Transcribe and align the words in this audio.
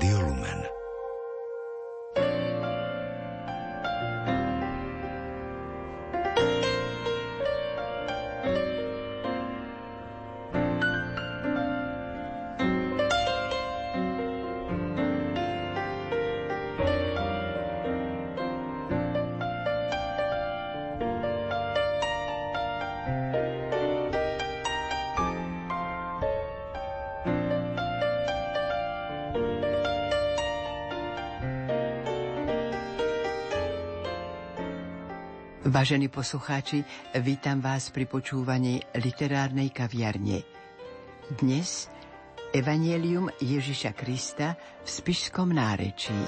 Rádio 0.00 0.22
Lumen. 0.22 0.69
Vážení 35.70 36.10
poslucháči, 36.10 36.82
vítam 37.22 37.62
vás 37.62 37.94
pri 37.94 38.02
počúvaní 38.10 38.82
literárnej 38.90 39.70
kaviarne. 39.70 40.42
Dnes 41.38 41.86
Evangelium 42.50 43.30
Ježiša 43.38 43.94
Krista 43.94 44.58
v 44.82 44.88
Spišskom 44.90 45.54
nárečí. 45.54 46.18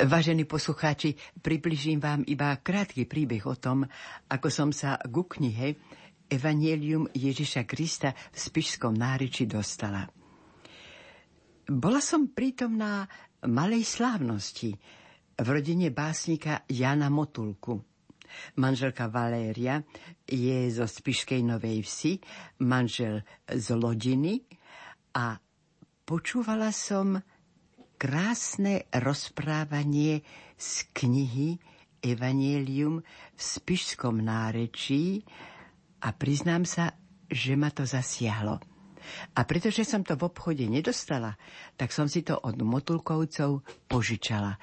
Vážení 0.00 0.48
poslucháči, 0.48 1.12
približím 1.44 2.00
vám 2.00 2.24
iba 2.24 2.56
krátky 2.56 3.04
príbeh 3.04 3.44
o 3.44 3.52
tom, 3.52 3.84
ako 4.32 4.48
som 4.48 4.72
sa 4.72 4.96
ku 4.96 5.28
knihe 5.28 5.76
Evangelium 6.24 7.04
Ježiša 7.12 7.68
Krista 7.68 8.16
v 8.32 8.36
Spišskom 8.40 8.96
náreči 8.96 9.44
dostala. 9.44 10.08
Bola 11.68 12.00
som 12.00 12.32
prítomná 12.32 13.04
malej 13.44 13.84
slávnosti 13.84 14.72
v 15.36 15.46
rodine 15.52 15.92
básnika 15.92 16.64
Jana 16.64 17.12
Motulku. 17.12 17.76
Manželka 18.56 19.12
Valéria 19.12 19.84
je 20.24 20.64
zo 20.72 20.88
Spišskej 20.88 21.44
Novej 21.44 21.84
Vsi, 21.84 22.16
manžel 22.64 23.20
z 23.52 23.76
Lodiny 23.76 24.48
a 25.12 25.36
počúvala 26.08 26.72
som 26.72 27.20
krásne 28.00 28.88
rozprávanie 28.96 30.24
z 30.56 30.88
knihy 30.96 31.60
Evangelium 32.00 33.04
v 33.36 33.40
spišskom 33.40 34.24
nárečí 34.24 35.20
a 36.00 36.16
priznám 36.16 36.64
sa, 36.64 36.96
že 37.28 37.60
ma 37.60 37.68
to 37.68 37.84
zasiahlo. 37.84 38.56
A 39.36 39.44
pretože 39.44 39.84
som 39.84 40.00
to 40.00 40.16
v 40.16 40.32
obchode 40.32 40.64
nedostala, 40.64 41.36
tak 41.76 41.92
som 41.92 42.08
si 42.08 42.24
to 42.24 42.40
od 42.40 42.56
motulkovcov 42.64 43.64
požičala. 43.84 44.56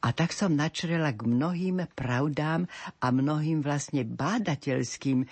A 0.00 0.08
tak 0.10 0.34
som 0.34 0.58
načrela 0.58 1.14
k 1.14 1.30
mnohým 1.30 1.86
pravdám 1.94 2.66
a 2.98 3.06
mnohým 3.14 3.62
vlastne 3.62 4.02
bádateľským 4.02 5.30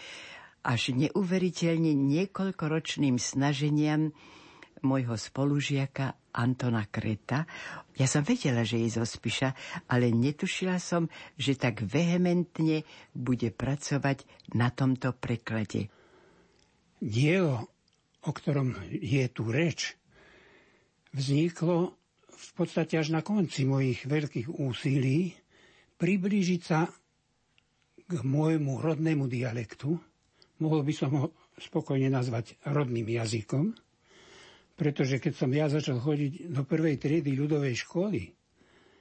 až 0.63 0.95
neuveriteľne 0.95 1.97
niekoľkoročným 1.97 3.17
snaženiam 3.19 4.15
môjho 4.85 5.17
spolužiaka 5.19 6.15
Antona 6.39 6.87
Kreta. 6.87 7.43
Ja 7.99 8.07
som 8.07 8.23
vedela, 8.23 8.63
že 8.63 8.79
je 8.79 8.95
zo 8.95 9.03
Spiša, 9.03 9.51
ale 9.91 10.15
netušila 10.15 10.79
som, 10.79 11.11
že 11.35 11.59
tak 11.59 11.83
vehementne 11.83 12.87
bude 13.11 13.51
pracovať 13.51 14.23
na 14.55 14.71
tomto 14.71 15.11
preklade. 15.19 15.91
Dielo, 17.03 17.67
o 18.23 18.31
ktorom 18.31 18.79
je 18.87 19.27
tu 19.35 19.51
reč, 19.51 19.99
vzniklo 21.11 21.99
v 22.31 22.51
podstate 22.55 22.95
až 22.95 23.11
na 23.11 23.27
konci 23.27 23.67
mojich 23.67 24.07
veľkých 24.07 24.47
úsilí 24.47 25.35
priblížiť 25.99 26.63
sa 26.63 26.87
k 28.07 28.13
môjmu 28.23 28.79
rodnému 28.79 29.27
dialektu. 29.27 29.99
Mohol 30.63 30.81
by 30.87 30.95
som 30.95 31.11
ho 31.19 31.27
spokojne 31.59 32.07
nazvať 32.07 32.55
rodným 32.63 33.11
jazykom– 33.11 33.75
pretože 34.79 35.19
keď 35.19 35.33
som 35.35 35.51
ja 35.51 35.67
začal 35.67 35.99
chodiť 35.99 36.55
do 36.55 36.63
prvej 36.63 37.03
triedy 37.03 37.35
ľudovej 37.35 37.75
školy, 37.83 38.23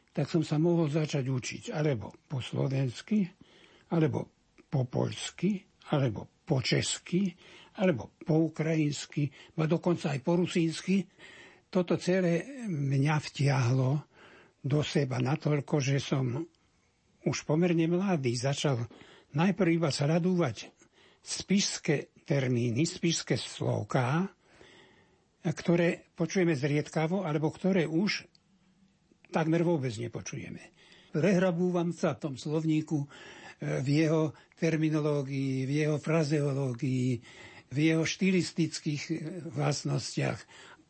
tak 0.09 0.25
som 0.25 0.41
sa 0.41 0.57
mohol 0.57 0.89
začať 0.89 1.29
učiť 1.29 1.63
alebo 1.69 2.17
po 2.25 2.41
slovensky, 2.41 3.29
alebo 3.93 4.41
po 4.65 4.89
poľsky, 4.89 5.61
alebo 5.93 6.41
po 6.41 6.59
česky, 6.65 7.29
alebo 7.77 8.17
po 8.25 8.49
ukrajinsky, 8.49 9.29
a 9.61 9.69
dokonca 9.69 10.17
aj 10.17 10.19
po 10.25 10.41
rusínsky. 10.41 11.05
Toto 11.69 11.95
celé 12.01 12.65
mňa 12.65 13.15
vtiahlo 13.21 14.09
do 14.65 14.81
seba 14.81 15.21
natoľko, 15.21 15.77
že 15.77 16.01
som 16.01 16.41
už 17.27 17.37
pomerne 17.45 17.85
mladý 17.85 18.33
začal 18.33 18.81
najprv 19.37 19.69
iba 19.77 19.93
sa 19.93 20.09
radúvať 20.09 20.73
spišské 21.21 22.25
termíny, 22.25 22.87
spišské 22.87 23.37
slovká, 23.37 24.36
ktoré 25.53 26.11
počujeme 26.15 26.55
zriedkavo, 26.55 27.23
alebo 27.23 27.47
ktoré 27.53 27.87
už 27.87 28.27
takmer 29.31 29.63
vôbec 29.63 29.95
nepočujeme. 29.95 30.59
Prehrabúvam 31.11 31.95
sa 31.95 32.15
v 32.15 32.21
tom 32.29 32.35
slovníku 32.35 33.03
e, 33.03 33.07
v 33.79 33.87
jeho 34.03 34.21
terminológii, 34.59 35.63
v 35.63 35.71
jeho 35.85 35.97
frazeológii, 35.99 37.21
v 37.71 37.77
jeho 37.77 38.03
štilistických 38.03 39.03
e, 39.11 39.15
vlastnostiach. 39.55 40.39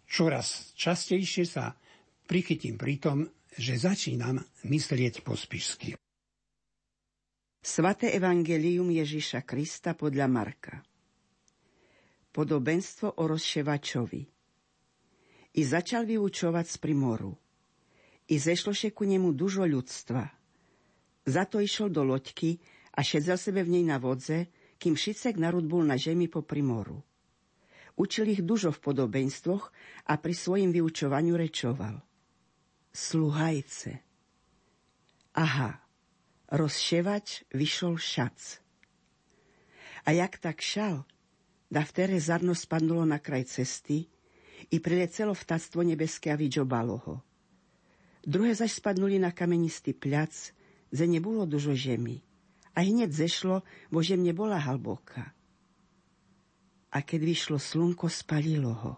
Čoraz 0.08 0.74
častejšie 0.74 1.46
sa 1.46 1.76
prichytím 2.26 2.80
pri 2.80 2.96
tom, 2.98 3.18
že 3.58 3.78
začínam 3.78 4.40
myslieť 4.66 5.26
po 5.26 5.36
spišsky. 5.36 5.98
Svaté 7.58 8.16
evangelium 8.16 8.88
Ježiša 8.94 9.44
Krista 9.44 9.92
podľa 9.92 10.28
Marka 10.32 10.80
Podobenstvo 12.32 13.18
o 13.18 13.24
rozševačovi– 13.28 14.22
i 15.54 15.62
začal 15.64 16.04
vyučovať 16.04 16.66
z 16.68 16.78
primoru. 16.82 17.32
I 18.28 18.36
zešloše 18.36 18.92
ku 18.92 19.08
nemu 19.08 19.32
dužo 19.32 19.64
ľudstva. 19.64 20.28
Za 21.24 21.44
to 21.48 21.64
išiel 21.64 21.88
do 21.88 22.04
loďky 22.04 22.60
a 22.92 23.04
šedzel 23.04 23.40
sebe 23.40 23.64
v 23.64 23.80
nej 23.80 23.86
na 23.88 24.00
vodze, 24.00 24.52
kým 24.78 24.96
Šicek 24.96 25.40
narud 25.40 25.66
bol 25.66 25.84
na 25.84 25.96
žemi 25.96 26.28
po 26.28 26.44
primoru. 26.44 27.02
Učil 27.98 28.30
ich 28.30 28.46
dužo 28.46 28.70
v 28.70 28.84
podobenstvoch 28.84 29.74
a 30.06 30.14
pri 30.22 30.34
svojim 30.38 30.70
vyučovaniu 30.70 31.34
rečoval. 31.34 31.98
Sluhajce. 32.94 34.06
Aha, 35.38 35.82
rozševač 36.54 37.50
vyšol 37.54 37.98
šac. 37.98 38.38
A 40.08 40.14
jak 40.14 40.38
tak 40.40 40.62
šal, 40.62 41.04
da 41.68 41.84
vtere 41.84 42.22
zarno 42.22 42.56
spadnulo 42.56 43.04
na 43.04 43.20
kraj 43.20 43.44
cesty, 43.50 44.08
i 44.72 44.78
prilecelo 44.82 45.32
vtáctvo 45.32 45.86
nebeské 45.86 46.34
a 46.34 46.40
vydžobalo 46.40 46.96
ho. 47.06 47.16
Druhé 48.28 48.52
zaž 48.52 48.84
spadnuli 48.84 49.22
na 49.22 49.32
kamenistý 49.32 49.96
pľac, 49.96 50.34
ze 50.92 51.06
nebolo 51.08 51.48
dužo 51.48 51.76
žemi. 51.76 52.20
A 52.76 52.84
hneď 52.84 53.10
zešlo, 53.10 53.64
bo 53.90 54.04
žem 54.04 54.22
nebola 54.22 54.60
hlboká. 54.60 55.34
A 56.92 56.98
keď 57.02 57.22
vyšlo 57.24 57.58
slnko, 57.58 58.12
spalilo 58.12 58.74
ho. 58.74 58.94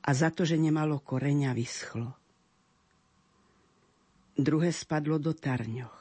A 0.00 0.10
za 0.10 0.32
to, 0.34 0.42
že 0.42 0.58
nemalo 0.58 0.98
koreňa, 0.98 1.54
vyschlo. 1.54 2.10
Druhé 4.34 4.72
spadlo 4.72 5.20
do 5.20 5.36
tarňoch. 5.36 5.96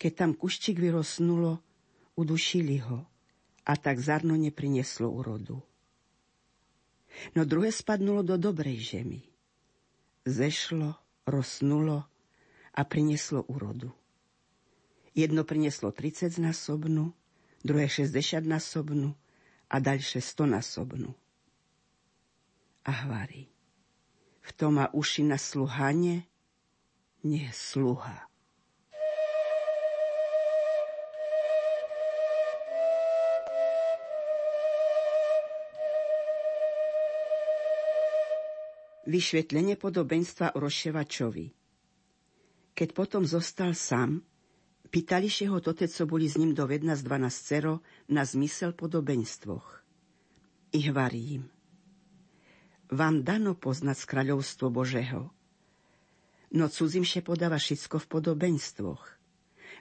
Keď 0.00 0.12
tam 0.16 0.30
kuščík 0.34 0.80
vyrosnulo, 0.80 1.62
udušili 2.18 2.82
ho 2.82 3.06
a 3.62 3.72
tak 3.78 4.02
zarno 4.02 4.34
neprineslo 4.34 5.06
urodu 5.06 5.71
no 7.36 7.44
druhé 7.44 7.72
spadnulo 7.72 8.22
do 8.22 8.40
dobrej 8.40 8.96
žemy. 8.96 9.20
Zešlo, 10.24 10.94
rosnulo 11.26 12.06
a 12.72 12.80
prineslo 12.86 13.44
úrodu. 13.46 13.92
Jedno 15.12 15.44
prinieslo 15.44 15.92
30 15.92 16.40
násobnú, 16.40 17.12
druhé 17.60 17.86
60 17.90 18.42
násobnú 18.48 19.12
a 19.68 19.76
ďalšie 19.76 20.24
100 20.24 20.56
násobnú. 20.56 21.12
A 22.82 22.90
hvarí. 23.06 23.52
V 24.42 24.50
tom 24.56 24.80
má 24.80 24.90
uši 24.90 25.22
na 25.22 25.38
sluhanie, 25.38 26.26
nie 27.22 27.46
sluha. 27.54 28.31
Vyšvetlenie 39.02 39.74
podobenstva 39.74 40.54
o 40.54 40.62
rozševačovi. 40.62 41.50
Keď 42.72 42.88
potom 42.94 43.26
zostal 43.26 43.74
sám, 43.74 44.22
pýtali 44.88 45.26
še 45.26 45.50
ho 45.50 45.58
tote, 45.58 45.90
co 45.90 46.06
boli 46.06 46.30
s 46.30 46.38
ním 46.38 46.54
do 46.54 46.64
vedna 46.70 46.94
z 46.94 47.02
dvanastcero 47.02 47.82
na 48.06 48.22
zmysel 48.22 48.72
podobenstvoch. 48.72 49.82
I 50.72 50.86
hvarí 50.86 51.42
im. 51.42 51.44
Vám 52.92 53.26
dano 53.26 53.58
poznať 53.58 53.96
z 53.98 54.08
kráľovstvo 54.08 54.70
Božeho, 54.70 55.32
no 56.52 56.68
cudzím 56.68 57.02
še 57.02 57.24
podáva 57.24 57.56
všetko 57.56 57.96
v 58.04 58.06
podobenstvoch. 58.06 59.02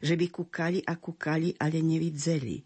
Že 0.01 0.13
by 0.17 0.25
kúkali 0.33 0.79
a 0.81 0.97
kúkali, 0.97 1.53
ale 1.61 1.83
nevidzeli. 1.83 2.63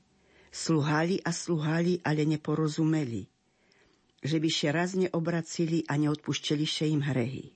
Sluhali 0.56 1.20
a 1.20 1.36
sluhali, 1.36 2.00
ale 2.00 2.24
neporozumeli. 2.24 3.28
Že 4.26 4.38
by 4.42 4.50
še 4.50 4.70
raz 4.74 4.98
neobracili 4.98 5.86
a 5.86 6.02
neodpuštili 6.02 6.66
še 6.66 6.90
im 6.90 7.06
hrehy. 7.06 7.54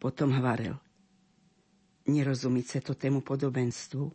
Potom 0.00 0.32
hvarel. 0.32 0.80
Nerozumíte 2.08 2.80
to 2.80 2.96
tému 2.96 3.20
podobenstvu? 3.20 4.08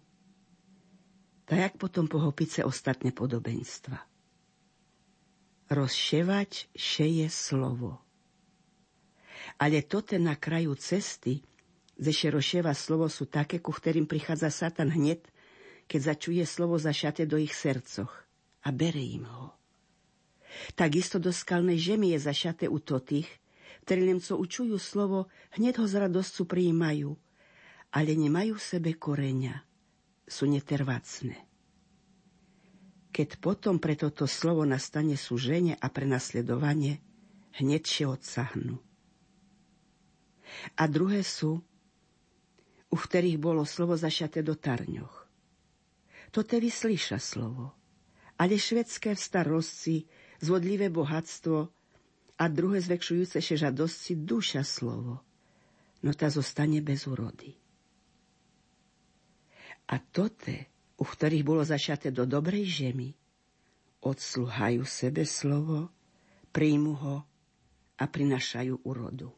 Tak 1.48 1.58
jak 1.62 1.74
potom 1.78 2.10
pochopice 2.10 2.66
ostatné 2.66 3.14
podobenstva? 3.14 4.02
Rozševať 5.70 6.74
šeje 6.74 7.30
slovo 7.30 8.02
ale 9.58 9.82
tote 9.82 10.20
na 10.20 10.36
kraju 10.36 10.76
cesty, 10.76 11.42
ze 11.98 12.14
Šeroševa 12.14 12.78
slovo 12.78 13.10
sú 13.10 13.26
také, 13.26 13.58
ku 13.58 13.74
ktorým 13.74 14.06
prichádza 14.06 14.54
Satan 14.54 14.94
hneď, 14.94 15.26
keď 15.90 16.14
začuje 16.14 16.44
slovo 16.46 16.78
zašate 16.78 17.26
do 17.26 17.42
ich 17.42 17.58
srdcoch 17.58 18.12
a 18.62 18.70
bere 18.70 19.02
im 19.02 19.26
ho. 19.26 19.57
Takisto 20.74 21.20
do 21.20 21.30
skalnej 21.30 21.78
žemy 21.78 22.16
je 22.16 22.20
zašate 22.24 22.66
u 22.72 22.80
totých, 22.80 23.28
ktorí 23.84 24.04
co 24.20 24.36
učujú 24.36 24.76
slovo, 24.80 25.28
hneď 25.56 25.80
ho 25.80 25.86
z 25.88 25.96
radosťu 26.08 26.44
prijímajú, 26.44 27.16
ale 27.92 28.12
nemajú 28.16 28.60
v 28.60 28.68
sebe 28.68 28.92
koreňa, 28.96 29.64
sú 30.28 30.48
netervacné. 30.48 31.40
Keď 33.16 33.40
potom 33.40 33.80
pre 33.80 33.98
toto 33.98 34.28
slovo 34.28 34.68
nastane 34.68 35.16
súženie 35.16 35.74
a 35.80 35.88
prenasledovanie, 35.88 37.00
hneď 37.58 37.84
še 37.88 38.04
odsahnú 38.06 38.78
a 40.78 40.84
druhé 40.88 41.22
sú, 41.24 41.60
u 42.88 42.98
ktorých 42.98 43.38
bolo 43.38 43.68
slovo 43.68 44.00
zašaté 44.00 44.42
do 44.42 44.56
tarňoch. 44.56 45.28
To 46.36 46.44
slyša 46.72 47.20
slovo, 47.20 47.74
ale 48.38 48.60
švedské 48.60 49.16
v 49.16 49.22
starosti, 49.22 49.98
zvodlivé 50.42 50.90
bohatstvo 50.90 51.70
a 52.38 52.44
druhé 52.50 52.82
zvekšujúce 52.82 53.42
še 53.42 53.56
žadosti 53.58 54.14
duša 54.14 54.62
slovo, 54.62 55.22
no 56.06 56.12
ta 56.14 56.30
zostane 56.30 56.82
bez 56.82 57.10
úrody. 57.10 57.58
A 59.88 59.98
tote, 60.00 60.68
u 61.00 61.06
ktorých 61.08 61.48
bolo 61.48 61.64
zašaté 61.64 62.12
do 62.12 62.28
dobrej 62.28 62.68
žemy, 62.68 63.16
odsluhajú 64.04 64.84
sebe 64.84 65.24
slovo, 65.24 65.90
príjmu 66.52 66.94
ho 66.94 67.16
a 67.98 68.04
prinašajú 68.06 68.84
úrodu 68.86 69.32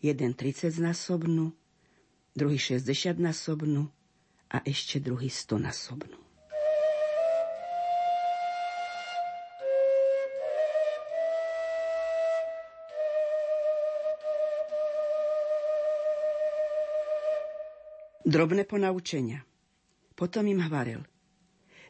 jeden 0.00 0.32
30 0.32 0.80
násobnú, 0.80 1.52
druhý 2.32 2.56
60 2.56 3.20
násobnú 3.20 3.92
a 4.48 4.64
ešte 4.64 4.96
druhý 4.98 5.28
100 5.28 5.60
násobnú. 5.60 6.18
Drobné 18.30 18.62
ponaučenia. 18.62 19.42
Potom 20.14 20.46
im 20.46 20.62
hvaril. 20.62 21.02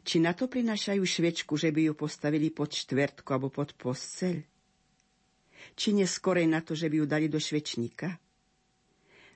Či 0.01 0.25
na 0.25 0.33
to 0.33 0.49
prinášajú 0.49 1.05
švečku, 1.05 1.61
že 1.61 1.69
by 1.69 1.91
ju 1.91 1.93
postavili 1.93 2.49
pod 2.49 2.73
štvrtku 2.73 3.29
alebo 3.29 3.53
pod 3.53 3.77
posceľ? 3.77 4.41
či 5.77 5.93
neskorej 5.93 6.47
na 6.49 6.61
to, 6.65 6.73
že 6.75 6.89
by 6.89 6.97
ju 7.03 7.07
dali 7.07 7.27
do 7.29 7.41
švečníka? 7.41 8.17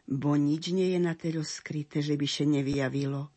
Bo 0.04 0.36
nič 0.36 0.72
nie 0.76 0.92
je 0.92 1.00
na 1.00 1.16
telo 1.16 1.40
skryté, 1.40 2.04
že 2.04 2.16
by 2.20 2.26
še 2.28 2.44
nevyjavilo, 2.44 3.32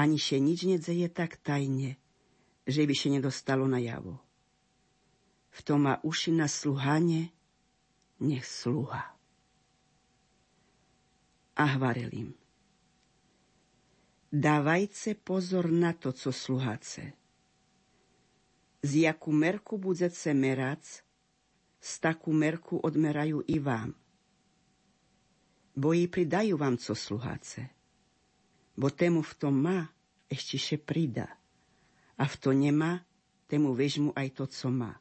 ani 0.00 0.16
še 0.16 0.40
nič 0.40 0.64
nedzeje 0.64 1.12
tak 1.12 1.36
tajne, 1.44 2.00
že 2.64 2.82
by 2.88 2.94
še 2.96 3.12
nedostalo 3.12 3.68
na 3.68 3.76
javo. 3.80 4.16
V 5.54 5.60
tom 5.62 5.86
má 5.86 6.00
uši 6.00 6.32
na 6.32 6.48
sluhanie, 6.48 7.30
nech 8.24 8.48
sluha. 8.48 9.12
A 11.54 11.64
hvaril 11.78 12.10
im. 12.10 12.30
Dávajce 14.34 15.14
pozor 15.14 15.70
na 15.70 15.94
to, 15.94 16.10
co 16.10 16.34
sluhace. 16.34 17.14
Z 18.82 19.06
jakú 19.06 19.30
merku 19.30 19.78
budete 19.78 20.34
merať, 20.34 21.06
z 21.78 21.92
takú 22.02 22.34
merku 22.34 22.82
odmerajú 22.82 23.46
i 23.46 23.62
vám. 23.62 23.94
Bo 25.78 25.94
i 25.94 26.10
pridajú 26.10 26.58
vám 26.58 26.74
co 26.82 26.98
sluháce. 26.98 27.70
Bo 28.74 28.90
tému 28.90 29.22
v 29.22 29.34
tom 29.38 29.54
má, 29.54 29.86
ešte 30.26 30.58
še 30.58 30.82
prida. 30.82 31.30
A 32.18 32.26
v 32.26 32.34
to 32.34 32.50
nemá, 32.50 33.06
tému 33.46 33.70
vežmu 33.70 34.10
aj 34.18 34.34
to, 34.34 34.50
co 34.50 34.66
má. 34.66 34.98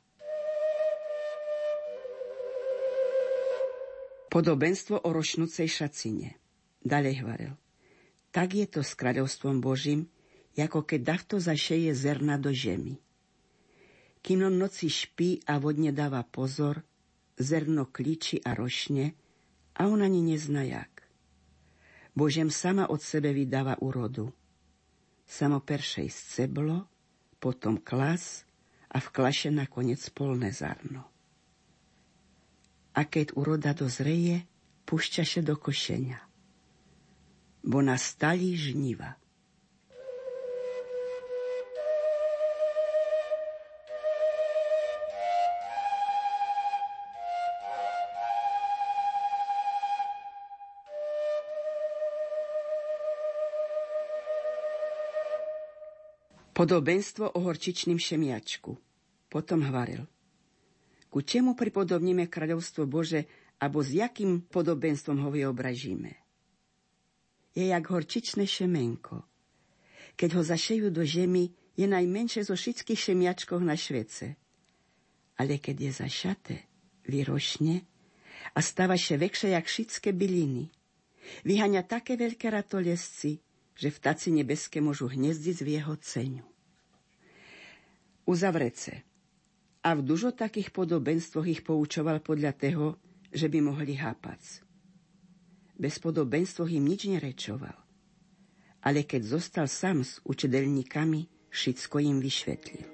Podobenstvo 4.30 5.02
o 5.02 5.10
rošnúcej 5.10 5.66
šacine. 5.66 6.38
Ďalej 6.86 7.14
hvarel. 7.26 7.63
Tak 8.34 8.58
je 8.58 8.66
to 8.66 8.82
s 8.82 8.98
kráľovstvom 8.98 9.62
Božím, 9.62 10.10
ako 10.58 10.82
keď 10.82 11.00
dachto 11.06 11.36
zašeje 11.38 11.94
zerna 11.94 12.42
do 12.42 12.50
žemy. 12.50 12.98
Kým 14.26 14.50
on 14.50 14.58
noci 14.58 14.90
špí 14.90 15.46
a 15.46 15.62
vodne 15.62 15.94
dáva 15.94 16.26
pozor, 16.26 16.82
zerno 17.38 17.86
klíči 17.90 18.42
a 18.42 18.58
rošne 18.58 19.14
a 19.78 19.86
on 19.86 20.02
ani 20.02 20.22
nezna 20.26 20.66
jak. 20.66 21.06
Božem 22.14 22.54
sama 22.54 22.90
od 22.90 23.02
sebe 23.02 23.34
vydáva 23.34 23.78
úrodu. 23.82 24.30
Samo 25.26 25.62
peršej 25.62 26.10
sceblo, 26.14 26.86
potom 27.42 27.82
klas 27.82 28.46
a 28.94 29.02
v 29.02 29.08
klaše 29.10 29.50
nakoniec 29.50 30.02
polné 30.14 30.54
zárno. 30.54 31.10
A 32.94 33.02
keď 33.10 33.34
úroda 33.34 33.74
dozreje, 33.74 34.46
púšťaše 34.86 35.42
do 35.42 35.58
košenia. 35.58 36.33
Bo 37.64 37.80
nastali 37.80 38.54
žniva. 38.60 39.16
Podobenstvo 56.54 57.34
o 57.34 57.40
horčičným 57.44 57.98
šemiačku. 57.98 58.78
Potom 59.28 59.66
hvaril. 59.66 60.06
Ku 61.10 61.20
čemu 61.26 61.58
pripodobníme 61.58 62.30
kráľovstvo 62.30 62.86
Bože, 62.86 63.26
abo 63.58 63.82
s 63.82 63.92
jakým 63.98 64.46
podobenstvom 64.48 65.18
ho 65.26 65.30
vyobražíme? 65.34 66.23
Je 67.54 67.70
jak 67.70 67.86
horčičné 67.86 68.50
šemenko. 68.50 69.22
Keď 70.18 70.30
ho 70.38 70.44
zašejú 70.46 70.90
do 70.90 71.06
žemy, 71.06 71.54
je 71.74 71.86
najmenšie 71.90 72.46
zo 72.46 72.54
všetkých 72.54 73.00
šemiačkov 73.00 73.62
na 73.62 73.74
švece. 73.74 74.38
Ale 75.38 75.58
keď 75.58 75.90
je 75.90 75.92
zašaté, 75.94 76.56
vyrošne 77.10 77.82
a 78.54 78.60
stáva 78.62 78.94
še 78.94 79.18
väčšie 79.18 79.58
jak 79.58 79.66
všetké 79.66 80.10
byliny. 80.14 80.70
Vyhania 81.46 81.82
také 81.82 82.14
veľké 82.14 82.54
ratolesci, 82.54 83.42
že 83.74 83.90
vtáci 83.90 84.30
nebeské 84.30 84.82
môžu 84.82 85.10
hniezdiť 85.10 85.58
v 85.66 85.70
jeho 85.82 85.96
ceňu 85.98 86.46
uzavrece. 88.26 89.04
A 89.84 90.00
v 90.00 90.02
dužo 90.02 90.32
takých 90.32 90.72
podobenstvoch 90.72 91.44
ich 91.44 91.62
poučoval 91.64 92.24
podľa 92.24 92.56
toho, 92.56 92.96
že 93.36 93.52
by 93.52 93.60
mohli 93.60 94.00
hápac. 94.00 94.64
Bez 95.74 95.98
podobenstvoch 95.98 96.70
im 96.70 96.86
nič 96.86 97.10
nerečoval. 97.10 97.76
Ale 98.84 99.08
keď 99.08 99.40
zostal 99.40 99.68
sám 99.68 100.04
s 100.04 100.20
učedelníkami, 100.28 101.50
všetko 101.50 101.96
im 102.04 102.18
vyšvetlil. 102.20 102.86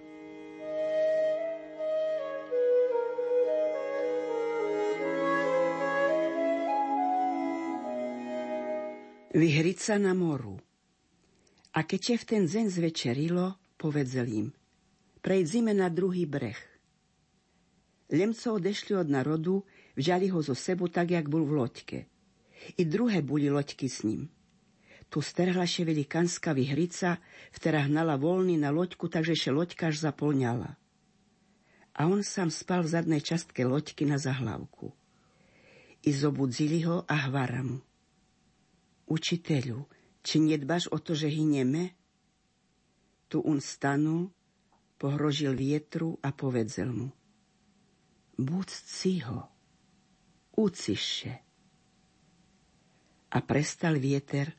Vyhriť 9.30 9.78
sa 9.78 9.96
na 10.02 10.18
moru. 10.18 10.58
A 11.78 11.86
keď 11.86 12.18
v 12.18 12.24
ten 12.26 12.44
zen 12.50 12.68
zvečerilo, 12.68 13.62
povedzel 13.78 14.26
im– 14.30 14.50
prejdzime 15.22 15.76
na 15.76 15.92
druhý 15.92 16.26
breh. 16.26 16.58
Lemco 18.10 18.58
odešli 18.58 18.98
od 18.98 19.08
narodu, 19.12 19.62
vžali 19.94 20.34
ho 20.34 20.42
zo 20.42 20.58
sebu 20.58 20.90
tak, 20.90 21.14
jak 21.14 21.30
bol 21.30 21.46
v 21.46 21.56
loďke. 21.62 22.00
I 22.78 22.84
druhé 22.86 23.24
boli 23.24 23.48
loďky 23.48 23.88
s 23.90 24.04
ním. 24.04 24.30
Tu 25.10 25.26
sterhlaše 25.26 25.90
velikanská 25.90 26.54
vyhrica, 26.54 27.18
ktorá 27.58 27.90
hnala 27.90 28.14
voľný 28.14 28.62
na 28.62 28.70
loďku, 28.70 29.10
takže 29.10 29.34
še 29.34 29.50
loďka 29.50 29.90
až 29.90 30.06
zaplňala. 30.06 30.78
A 31.98 32.06
on 32.06 32.22
sám 32.22 32.54
spal 32.54 32.86
v 32.86 32.94
zadnej 32.94 33.22
častke 33.26 33.66
loďky 33.66 34.06
na 34.06 34.22
zahlavku. 34.22 34.94
I 36.06 36.14
zobudzili 36.14 36.86
ho 36.86 37.04
a 37.10 37.16
hvara 37.28 37.66
mu. 37.66 37.82
Učiteľu, 39.10 39.90
či 40.22 40.46
nedbaš 40.46 40.94
o 40.94 41.02
to, 41.02 41.18
že 41.18 41.28
hynieme? 41.28 41.98
Tu 43.26 43.42
on 43.42 43.58
stanul, 43.58 44.30
pohrožil 45.02 45.58
vietru 45.58 46.22
a 46.22 46.30
povedzel 46.30 46.94
mu. 46.94 47.10
Buď 48.38 48.68
ciho, 48.70 49.50
uciše. 50.54 51.49
A 53.30 53.46
prestal 53.46 54.02
vieter 54.02 54.50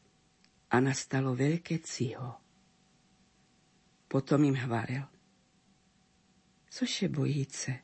a 0.70 0.78
nastalo 0.78 1.34
veľké 1.34 1.82
ciho. 1.82 2.38
Potom 4.06 4.46
im 4.46 4.54
hvarel. 4.54 5.06
Cože 6.70 7.10
bojíce? 7.10 7.82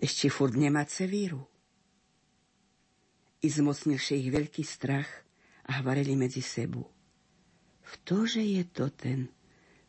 Ešte 0.00 0.32
furt 0.32 0.56
nemáce 0.56 1.04
víru. 1.04 1.44
I 3.44 3.48
zmocnilše 3.52 4.16
ich 4.16 4.32
veľký 4.32 4.64
strach 4.64 5.08
a 5.68 5.84
hvareli 5.84 6.16
medzi 6.16 6.40
sebu. 6.40 6.88
Ktože 7.84 8.40
je 8.40 8.64
to 8.72 8.88
ten, 8.96 9.28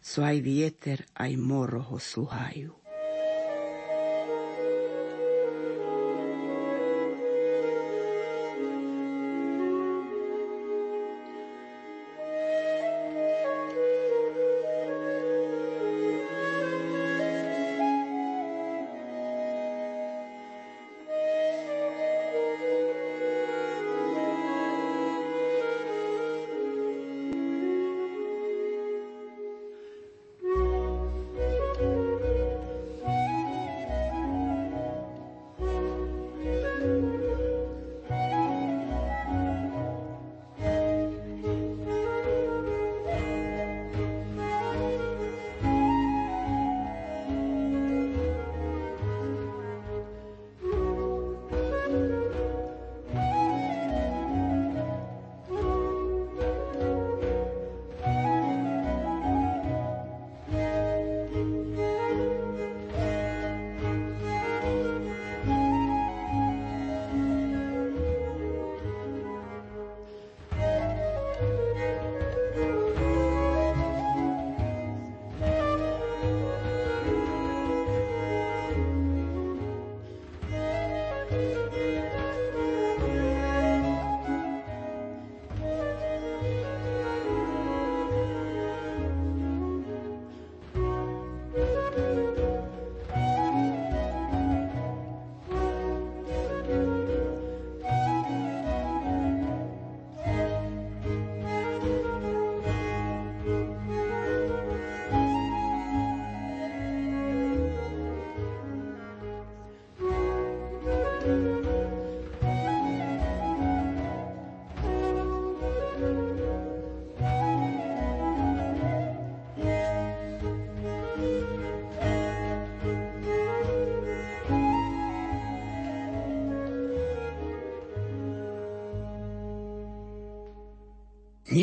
co 0.04 0.20
aj 0.20 0.38
vieter, 0.44 1.00
aj 1.16 1.32
moro 1.40 1.80
ho 1.80 1.96
sluhajú? 1.96 2.83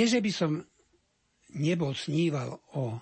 Nie, 0.00 0.08
že 0.08 0.24
by 0.24 0.32
som 0.32 0.64
nebol 1.60 1.92
sníval 1.92 2.56
o 2.72 2.96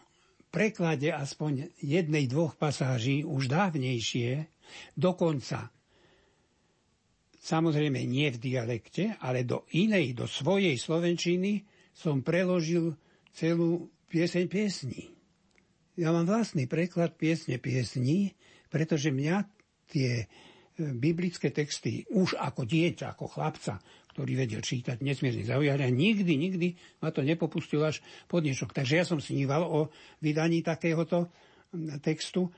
preklade 0.50 1.14
aspoň 1.14 1.78
jednej, 1.78 2.26
dvoch 2.26 2.58
pasáží 2.58 3.22
už 3.22 3.46
dávnejšie, 3.46 4.50
dokonca 4.98 5.70
samozrejme 7.38 8.02
nie 8.02 8.34
v 8.34 8.42
dialekte, 8.42 9.14
ale 9.22 9.46
do 9.46 9.62
inej, 9.78 10.18
do 10.18 10.26
svojej 10.26 10.74
slovenčiny 10.74 11.62
som 11.94 12.18
preložil 12.26 12.98
celú 13.30 13.94
pieseň 14.10 14.50
piesní. 14.50 15.14
Ja 15.94 16.10
mám 16.10 16.26
vlastný 16.26 16.66
preklad 16.66 17.14
piesne 17.14 17.62
piesní, 17.62 18.34
pretože 18.74 19.14
mňa 19.14 19.46
tie 19.86 20.10
e, 20.18 20.26
biblické 20.98 21.54
texty 21.54 22.10
už 22.10 22.34
ako 22.42 22.66
dieťa, 22.66 23.14
ako 23.14 23.30
chlapca 23.30 23.78
ktorý 24.18 24.34
vedel 24.34 24.58
čítať, 24.58 24.98
nesmierne 24.98 25.46
zaujali 25.46 25.86
a 25.86 25.94
nikdy, 25.94 26.34
nikdy 26.34 26.74
ma 26.98 27.14
to 27.14 27.22
nepopustil 27.22 27.86
až 27.86 28.02
pod 28.26 28.42
dnešok. 28.42 28.74
Takže 28.74 28.98
ja 28.98 29.06
som 29.06 29.22
sníval 29.22 29.62
o 29.62 29.94
vydaní 30.18 30.66
takéhoto 30.66 31.30
textu. 32.02 32.50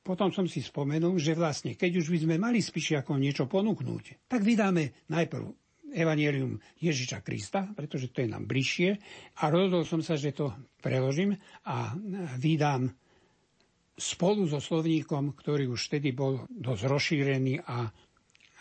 Potom 0.00 0.32
som 0.32 0.48
si 0.48 0.64
spomenul, 0.64 1.20
že 1.20 1.36
vlastne, 1.36 1.76
keď 1.76 2.00
už 2.00 2.08
by 2.08 2.18
sme 2.24 2.36
mali 2.40 2.64
ako 2.64 3.12
niečo 3.20 3.44
ponúknuť, 3.44 4.24
tak 4.24 4.40
vydáme 4.40 5.04
najprv 5.12 5.44
Evangelium 5.92 6.56
Ježiša 6.80 7.20
Krista, 7.20 7.68
pretože 7.76 8.08
to 8.08 8.24
je 8.24 8.32
nám 8.32 8.48
bližšie. 8.48 8.96
A 9.44 9.52
rozhodol 9.52 9.84
som 9.84 10.00
sa, 10.00 10.16
že 10.16 10.32
to 10.32 10.48
preložím 10.80 11.36
a 11.68 11.92
vydám 12.40 12.88
spolu 14.00 14.48
so 14.48 14.64
slovníkom, 14.64 15.36
ktorý 15.36 15.68
už 15.68 15.92
vtedy 15.92 16.16
bol 16.16 16.48
dosť 16.48 16.82
rozšírený 16.88 17.60
a 17.68 17.84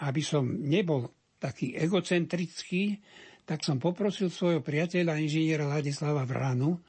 aby 0.04 0.20
som 0.20 0.44
nebol 0.44 1.08
taký 1.38 1.75
egocentrický, 1.75 3.00
tak 3.46 3.62
som 3.62 3.77
poprosil 3.77 4.34
svojho 4.34 4.65
priateľa, 4.65 5.22
inžiniera 5.22 5.70
Ladislava 5.70 6.25
Vranu, 6.25 6.82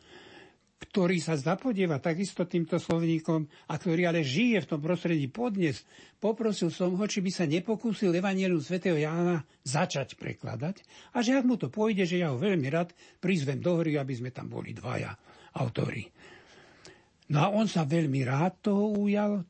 ktorý 0.77 1.17
sa 1.21 1.37
zapodieva 1.37 1.97
takisto 2.01 2.45
týmto 2.45 2.77
slovníkom 2.77 3.49
a 3.69 3.75
ktorý 3.81 4.13
ale 4.13 4.21
žije 4.21 4.65
v 4.65 4.71
tom 4.77 4.81
prostredí 4.81 5.29
podnes. 5.29 5.85
Poprosil 6.21 6.69
som 6.69 6.93
ho, 6.93 7.05
či 7.09 7.25
by 7.25 7.31
sa 7.33 7.45
nepokúsil 7.49 8.13
Evangelium 8.13 8.61
svätého 8.61 8.97
Jána 9.01 9.41
začať 9.65 10.21
prekladať 10.21 10.85
a 11.17 11.25
že 11.25 11.37
ak 11.37 11.45
mu 11.49 11.57
to 11.57 11.73
pôjde, 11.73 12.05
že 12.05 12.21
ja 12.21 12.33
ho 12.33 12.37
veľmi 12.37 12.69
rád 12.69 12.93
prizvem 13.21 13.61
do 13.61 13.81
hry, 13.81 13.97
aby 13.97 14.15
sme 14.17 14.31
tam 14.33 14.53
boli 14.53 14.77
dvaja 14.77 15.17
autori. 15.57 16.05
No 17.33 17.39
a 17.43 17.49
on 17.57 17.67
sa 17.67 17.89
veľmi 17.89 18.23
rád 18.23 18.69
toho 18.71 19.01
ujal, 19.01 19.43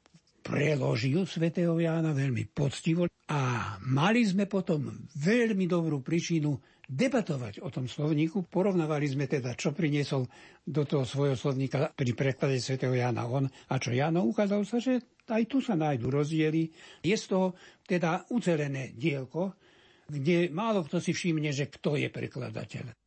preložil 0.47 1.27
svätého 1.27 1.75
Jána 1.75 2.15
veľmi 2.15 2.47
poctivo 2.55 3.11
a 3.27 3.75
mali 3.83 4.23
sme 4.23 4.47
potom 4.47 5.11
veľmi 5.19 5.67
dobrú 5.67 6.07
príčinu 6.07 6.55
debatovať 6.87 7.59
o 7.67 7.69
tom 7.75 7.91
slovníku. 7.91 8.47
Porovnávali 8.47 9.11
sme 9.11 9.27
teda, 9.27 9.59
čo 9.59 9.75
priniesol 9.75 10.31
do 10.63 10.87
toho 10.87 11.03
svojho 11.03 11.35
slovníka 11.35 11.91
pri 11.91 12.15
preklade 12.15 12.63
svätého 12.63 12.95
Jána 12.95 13.27
on 13.27 13.51
a 13.51 13.75
čo 13.83 13.91
Jáno. 13.91 14.23
Ukázalo 14.23 14.63
sa, 14.63 14.79
že 14.79 15.03
aj 15.27 15.43
tu 15.51 15.59
sa 15.59 15.75
nájdú 15.75 16.07
rozdiely. 16.15 16.71
Je 17.03 17.17
z 17.19 17.27
toho 17.27 17.59
teda 17.83 18.31
ucelené 18.31 18.95
dielko, 18.95 19.59
kde 20.07 20.55
málo 20.55 20.87
kto 20.87 21.03
si 21.03 21.11
všimne, 21.11 21.51
že 21.51 21.67
kto 21.67 21.99
je 21.99 22.07
prekladateľ. 22.07 23.06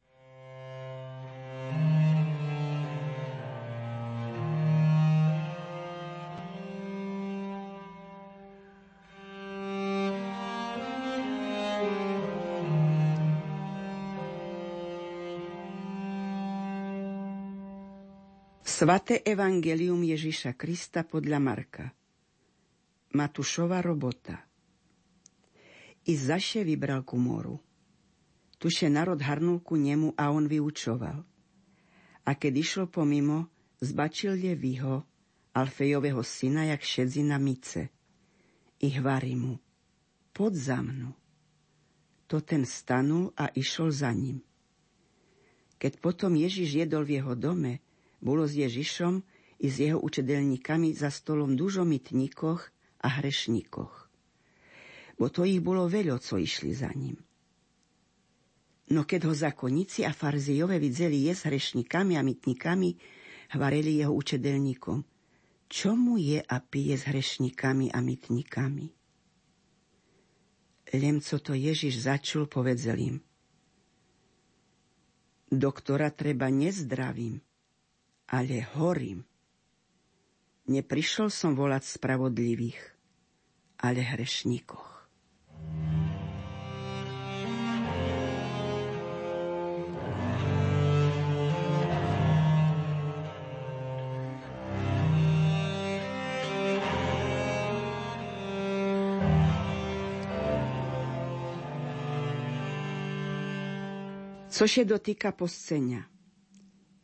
Svaté 18.80 19.20
evangelium 19.28 20.00
Ježiša 20.08 20.56
Krista 20.56 21.04
podľa 21.04 21.36
Marka. 21.44 21.92
Matušova 23.12 23.84
robota. 23.84 24.40
I 26.08 26.16
zaše 26.16 26.64
vybral 26.64 27.04
ku 27.04 27.20
moru. 27.20 27.60
Tuše 28.56 28.88
narod 28.88 29.20
harnul 29.20 29.60
ku 29.60 29.76
nemu 29.76 30.16
a 30.16 30.32
on 30.32 30.48
vyučoval. 30.48 31.20
A 32.24 32.32
keď 32.40 32.54
išiel 32.56 32.86
pomimo, 32.88 33.52
zbačil 33.84 34.40
je 34.40 34.56
vyho, 34.56 35.04
Alfejového 35.60 36.24
syna, 36.24 36.72
jak 36.72 36.80
šedzi 36.80 37.28
na 37.28 37.36
mice. 37.36 37.92
I 38.80 38.96
hvarí 38.96 39.36
mu, 39.36 39.60
pod 40.32 40.56
za 40.56 40.80
mnu. 40.80 41.12
To 42.32 42.40
ten 42.40 42.64
stanul 42.64 43.36
a 43.36 43.52
išiel 43.52 43.92
za 43.92 44.16
ním. 44.16 44.40
Keď 45.76 46.00
potom 46.00 46.32
Ježiš 46.40 46.88
jedol 46.88 47.04
v 47.04 47.20
jeho 47.20 47.36
dome, 47.36 47.84
bolo 48.20 48.48
s 48.48 48.56
Ježišom 48.56 49.24
i 49.60 49.68
s 49.68 49.76
jeho 49.80 50.00
učedelníkami 50.00 50.96
za 50.96 51.12
stolom 51.12 51.56
dužomytníkoch 51.56 52.62
a 53.04 53.08
hrešníkoch. 53.20 53.94
Bo 55.20 55.28
to 55.28 55.44
ich 55.44 55.60
bolo 55.60 55.88
veľo, 55.92 56.16
co 56.20 56.40
išli 56.40 56.72
za 56.72 56.92
ním. 56.96 57.20
No 58.90 59.06
keď 59.06 59.30
ho 59.30 59.34
zakonníci 59.36 60.02
a 60.08 60.16
farzejové 60.16 60.80
videli 60.82 61.30
jesť 61.30 61.42
s 61.44 61.48
hrešníkami 61.52 62.18
a 62.18 62.26
mytníkami, 62.26 62.90
hvareli 63.54 64.02
jeho 64.02 64.14
učedelníkom. 64.16 65.06
Čo 65.70 65.94
mu 65.94 66.18
je 66.18 66.42
a 66.42 66.58
pije 66.58 66.98
s 66.98 67.06
hrešníkami 67.06 67.94
a 67.94 68.02
mytníkami? 68.02 68.90
Lem, 70.90 71.22
co 71.22 71.36
to 71.38 71.54
Ježiš 71.54 72.02
začul, 72.02 72.50
povedzel 72.50 72.98
im. 72.98 73.18
Doktora 75.54 76.10
treba 76.10 76.50
nezdravím, 76.50 77.42
ale 78.30 78.62
horím. 78.78 79.26
Neprišiel 80.70 81.34
som 81.34 81.58
volať 81.58 81.98
spravodlivých, 81.98 82.78
ale 83.82 84.06
hrešníkoch. 84.06 84.88
Což 104.50 104.78
je 104.78 104.86
dotýka 104.86 105.32
poscenia. 105.32 106.19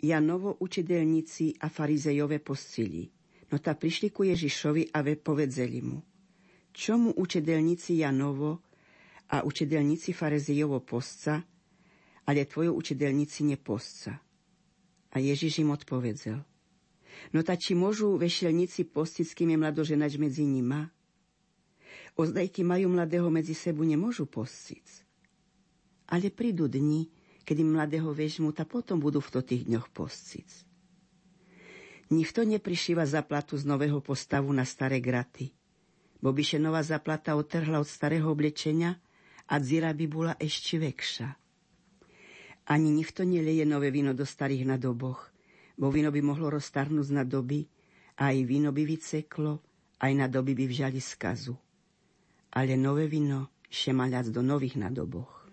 Janovo 0.06 0.62
učiteľníci 0.62 1.58
a 1.62 1.68
farizejové 1.68 2.38
postili. 2.40 3.10
No 3.50 3.58
ta 3.58 3.74
prišli 3.74 4.14
ku 4.14 4.22
Ježišovi 4.26 4.94
a 4.94 5.02
ve 5.02 5.18
povedzeli 5.18 5.80
mu. 5.82 6.00
Čomu 6.76 7.16
učiteľníci 7.18 8.04
Janovo 8.04 8.62
a 9.32 9.42
učiteľníci 9.42 10.14
farizejovo 10.14 10.84
postca, 10.86 11.42
ale 12.26 12.46
tvojo 12.46 12.76
učiteľníci 12.78 13.50
neposca. 13.50 14.20
A 15.14 15.18
Ježiš 15.18 15.64
im 15.64 15.72
odpovedzel. 15.72 16.44
No 17.32 17.40
ta 17.42 17.56
či 17.56 17.74
môžu 17.74 18.20
vešelníci 18.20 18.92
postiť, 18.92 19.26
s 19.26 19.34
kým 19.34 19.56
je 19.56 19.62
mladoženač 19.62 20.20
medzi 20.20 20.44
nima? 20.44 20.92
Ozdajky 22.20 22.64
majú 22.68 22.92
mladého 22.92 23.28
medzi 23.32 23.56
sebu 23.56 23.88
nemôžu 23.88 24.28
postiť. 24.28 25.04
Ale 26.12 26.28
prídu 26.30 26.68
dni, 26.68 27.08
kedy 27.46 27.62
mladého 27.62 28.10
vežmú, 28.10 28.50
a 28.52 28.66
potom 28.66 28.98
budú 28.98 29.22
v 29.22 29.30
tých 29.46 29.70
dňoch 29.70 29.94
postiť. 29.94 30.50
Nikto 32.10 32.46
neprišíva 32.46 33.06
zaplatu 33.06 33.58
z 33.58 33.66
nového 33.66 33.98
postavu 34.02 34.54
na 34.54 34.66
staré 34.66 35.02
graty, 35.02 35.54
bo 36.22 36.34
by 36.34 36.42
še 36.42 36.58
nová 36.62 36.82
zaplata 36.82 37.34
otrhla 37.34 37.82
od 37.82 37.90
starého 37.90 38.30
oblečenia 38.30 38.98
a 39.46 39.62
dzira 39.62 39.94
by 39.94 40.06
bola 40.06 40.34
ešte 40.38 40.78
väkša. 40.78 41.28
Ani 42.66 42.90
nikto 42.90 43.22
neleje 43.22 43.62
nové 43.66 43.94
víno 43.94 44.18
do 44.18 44.26
starých 44.26 44.66
nadoboch, 44.66 45.30
bo 45.78 45.94
víno 45.94 46.10
by 46.10 46.22
mohlo 46.26 46.50
rozstarnúť 46.50 47.14
na 47.14 47.22
doby, 47.22 47.70
a 48.16 48.34
aj 48.34 48.38
víno 48.48 48.74
by 48.74 48.84
vyceklo, 48.86 49.60
aj 50.02 50.12
na 50.18 50.26
doby 50.26 50.56
by 50.56 50.66
vžali 50.66 50.98
skazu. 51.04 51.54
Ale 52.56 52.80
nové 52.80 53.06
víno 53.12 53.52
še 53.68 53.92
maliac 53.92 54.32
do 54.32 54.40
nových 54.40 54.80
nadoboch. 54.80 55.45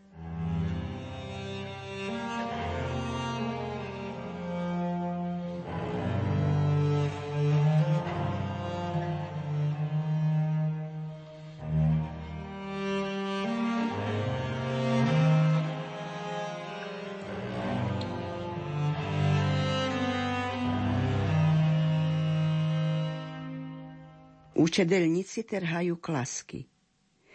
Učedelníci 24.72 25.44
terhajú 25.44 26.00
klasky. 26.00 26.64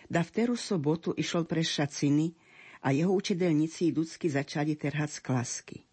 Da 0.09 0.25
v 0.25 0.33
teru 0.33 0.57
sobotu 0.57 1.13
išol 1.13 1.45
pre 1.45 1.61
šaciny 1.61 2.33
a 2.81 2.89
jeho 2.89 3.13
učedelníci 3.13 3.93
idúcky 3.93 4.25
začali 4.25 4.73
terhať 4.73 5.21
klasky. 5.21 5.85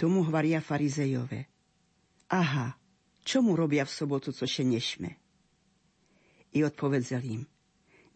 Tomu 0.00 0.24
hvaria 0.24 0.64
farizejové. 0.64 1.44
Aha, 2.32 2.72
čo 3.20 3.44
mu 3.44 3.52
robia 3.52 3.84
v 3.84 3.92
sobotu, 4.00 4.32
co 4.32 4.48
še 4.48 4.64
nešme? 4.64 5.20
I 6.56 6.64
odpovedzel 6.64 7.20
im. 7.20 7.44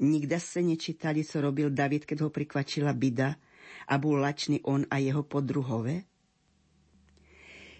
Nikda 0.00 0.40
ste 0.40 0.64
nečítali, 0.64 1.20
co 1.20 1.44
robil 1.44 1.68
David, 1.68 2.08
keď 2.08 2.24
ho 2.24 2.32
prikvačila 2.32 2.96
bida 2.96 3.36
a 3.84 4.00
bol 4.00 4.16
lačný 4.16 4.64
on 4.64 4.88
a 4.88 4.96
jeho 4.96 5.28
podruhové? 5.28 6.08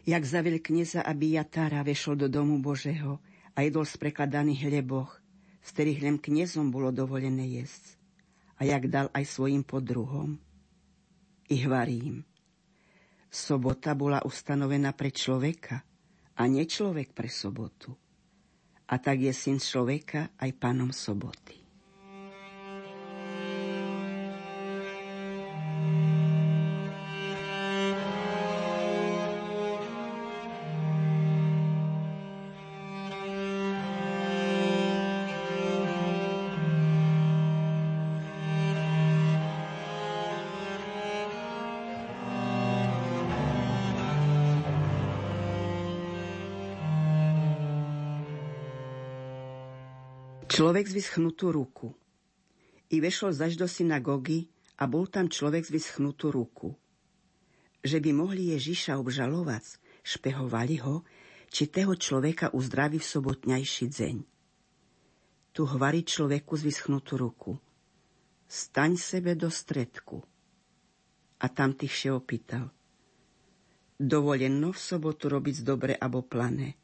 Jak 0.04 0.20
zavil 0.20 0.60
knieza, 0.60 1.00
aby 1.00 1.40
Jatára 1.40 1.80
vešol 1.80 2.20
do 2.20 2.28
domu 2.28 2.60
Božeho 2.60 3.24
a 3.54 3.66
jedol 3.66 3.84
z 3.84 3.94
prekladaných 4.00 4.70
hleboch, 4.70 5.20
z 5.60 5.68
ktorých 5.76 6.00
len 6.06 6.16
kniezom 6.16 6.72
bolo 6.72 6.88
dovolené 6.90 7.60
jesť. 7.60 8.00
A 8.60 8.68
jak 8.68 8.88
dal 8.88 9.08
aj 9.12 9.24
svojim 9.24 9.64
podruhom. 9.64 10.36
I 11.50 11.56
hvarím. 11.64 12.24
Sobota 13.30 13.94
bola 13.94 14.24
ustanovená 14.26 14.92
pre 14.96 15.14
človeka 15.14 15.84
a 16.36 16.42
nie 16.48 16.66
človek 16.66 17.14
pre 17.14 17.30
sobotu. 17.30 17.94
A 18.90 18.98
tak 18.98 19.22
je 19.22 19.30
syn 19.30 19.62
človeka 19.62 20.34
aj 20.34 20.50
pánom 20.58 20.90
soboty. 20.90 21.59
Človek 50.50 50.82
z 50.90 50.98
vyschnutú 50.98 51.54
ruku. 51.54 51.94
I 52.90 52.98
vešol 52.98 53.30
zaž 53.30 53.54
do 53.54 53.70
synagogy 53.70 54.50
a 54.82 54.90
bol 54.90 55.06
tam 55.06 55.30
človek 55.30 55.62
z 55.62 55.78
vyschnutú 55.78 56.34
ruku. 56.34 56.74
Že 57.86 58.02
by 58.02 58.10
mohli 58.10 58.50
Ježiša 58.58 58.98
obžalovať, 58.98 59.78
špehovali 60.02 60.82
ho, 60.82 61.06
či 61.54 61.70
toho 61.70 61.94
človeka 61.94 62.50
uzdraví 62.50 62.98
v 62.98 63.06
sobotňajší 63.06 63.86
deň. 63.94 64.16
Tu 65.54 65.62
hvarí 65.62 66.02
človeku 66.02 66.58
z 66.58 66.62
vyschnutú 66.66 67.14
ruku. 67.14 67.54
Staň 68.50 68.98
sebe 68.98 69.38
do 69.38 69.54
stredku. 69.54 70.18
A 71.38 71.46
tam 71.46 71.78
tých 71.78 71.94
vše 71.94 72.10
opýtal. 72.10 72.74
Dovoleno 74.02 74.74
v 74.74 74.80
sobotu 74.82 75.30
robiť 75.30 75.62
dobre 75.62 75.94
abo 75.94 76.26
plané? 76.26 76.74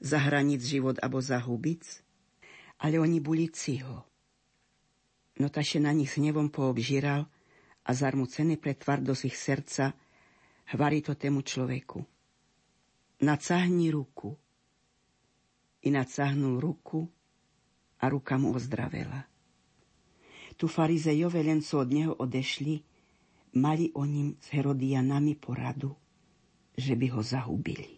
Zahraniť 0.00 0.60
život 0.64 0.96
abo 1.04 1.20
zahubiť? 1.20 2.05
Ale 2.80 2.96
oni 3.00 3.20
boli 3.20 3.48
ciho. 3.48 4.04
No 5.36 5.48
taše 5.48 5.80
na 5.80 5.92
nich 5.92 6.16
hnevom 6.16 6.48
poobžíral 6.48 7.28
a 7.86 7.90
zarmucený 7.92 8.56
pre 8.56 8.72
tvardosť 8.74 9.22
ich 9.28 9.36
srdca 9.36 9.92
hvarí 10.72 11.04
to 11.04 11.14
tému 11.14 11.44
človeku. 11.44 12.00
Nacahni 13.22 13.88
ruku. 13.92 14.36
I 15.86 15.88
nacahnul 15.94 16.58
ruku 16.60 17.06
a 18.00 18.04
ruka 18.10 18.36
mu 18.36 18.52
ozdravela. 18.52 19.24
Tu 20.56 20.66
farizejové 20.68 21.44
len 21.44 21.62
co 21.62 21.84
od 21.84 21.88
neho 21.92 22.14
odešli, 22.16 22.80
mali 23.60 23.92
o 23.92 24.04
ním 24.04 24.36
s 24.40 24.52
Herodianami 24.52 25.36
poradu, 25.36 25.96
že 26.76 26.96
by 26.96 27.06
ho 27.12 27.22
zahubili. 27.22 27.95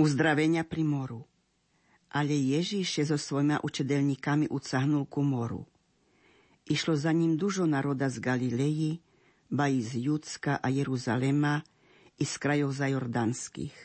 Uzdravenia 0.00 0.64
pri 0.64 0.82
moru. 0.82 1.28
Ale 2.10 2.32
Ježíš 2.32 3.06
so 3.06 3.20
svojimi 3.20 3.60
učedelníkami 3.60 4.48
ucahnul 4.48 5.06
ku 5.06 5.20
moru. 5.22 5.68
Išlo 6.66 6.96
za 6.96 7.12
ním 7.12 7.36
dužo 7.36 7.68
národa 7.68 8.08
z 8.08 8.18
Galileji, 8.18 8.98
ba 9.52 9.68
i 9.68 9.84
z 9.84 10.10
Judska 10.10 10.58
a 10.58 10.66
Jeruzalema, 10.72 11.62
i 12.18 12.24
z 12.24 12.34
krajov 12.38 12.72
zajordanských. 12.74 13.76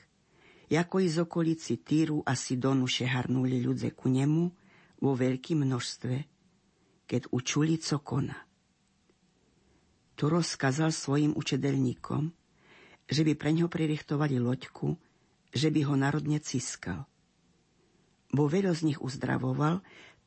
Jako 0.70 0.98
z 1.06 1.18
okolici 1.22 1.78
Týru 1.78 2.26
a 2.26 2.34
Sidonu 2.34 2.90
šeharnuli 2.90 3.62
ľudze 3.62 3.94
ku 3.94 4.10
nemu 4.10 4.50
vo 4.98 5.12
veľkým 5.14 5.62
množstve, 5.62 6.16
keď 7.06 7.22
učuli, 7.30 7.78
co 7.78 8.02
kona. 8.02 8.38
Tu 10.18 10.26
rozkazal 10.26 10.90
svojim 10.90 11.38
učedelníkom, 11.38 12.34
že 13.06 13.22
by 13.22 13.34
pre 13.38 13.54
ňo 13.54 13.70
pririchtovali 13.70 14.42
loďku, 14.42 14.98
že 15.56 15.72
by 15.72 15.88
ho 15.88 15.96
národne 15.96 16.44
ciskal. 16.44 17.08
Bo 18.36 18.52
veľo 18.52 18.76
z 18.76 18.92
nich 18.92 19.00
uzdravoval, 19.00 19.80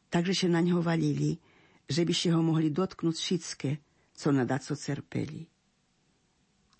takže 0.08 0.32
sa 0.32 0.48
na 0.48 0.64
ňo 0.64 0.80
valili, 0.80 1.36
že 1.84 2.08
by 2.08 2.14
si 2.16 2.32
ho 2.32 2.40
mohli 2.40 2.72
dotknúť 2.72 3.16
všetké, 3.16 3.70
co 4.16 4.28
na 4.32 4.48
daco 4.48 4.72
cerpeli. 4.72 5.44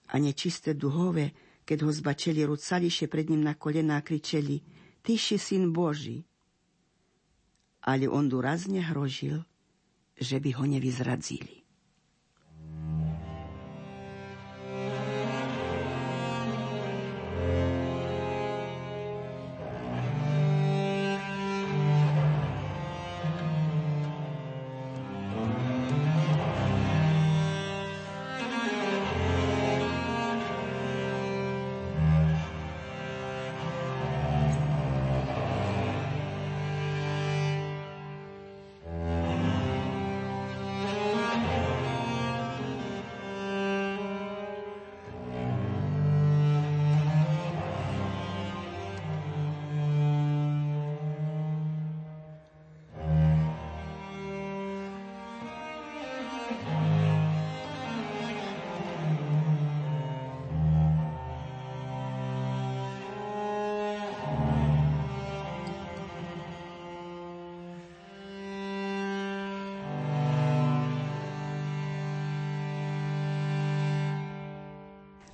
A 0.09 0.17
nečisté 0.17 0.73
duhové, 0.73 1.37
keď 1.69 1.85
ho 1.85 1.93
zbačeli, 1.93 2.49
rucališe 2.49 3.13
pred 3.13 3.29
ním 3.29 3.45
na 3.45 3.53
kolená 3.53 4.01
a 4.01 4.05
kričeli 4.05 4.65
Ty 5.05 5.17
si 5.17 5.39
syn 5.39 5.73
Boží. 5.73 6.25
Ale 7.85 8.09
on 8.09 8.29
durazne 8.29 8.85
hrožil, 8.85 9.45
že 10.19 10.37
by 10.37 10.51
ho 10.59 10.65
nevyzradzili. 10.67 11.58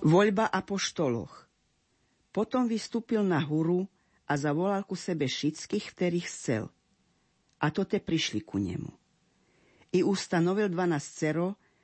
Voľba 0.04 0.52
apoštoloch. 0.52 1.48
Potom 2.28 2.68
vystúpil 2.68 3.24
na 3.24 3.40
huru 3.40 3.88
a 4.28 4.36
zavolal 4.36 4.84
ku 4.84 4.92
sebe 4.92 5.24
všetkých, 5.24 5.96
ktorých 5.96 6.28
chcel. 6.28 6.68
A 7.64 7.72
to 7.72 7.88
te 7.88 8.04
prišli 8.04 8.44
ku 8.44 8.60
nemu. 8.60 8.92
I 9.96 10.04
ustanovil 10.04 10.68
dvanásť 10.68 11.08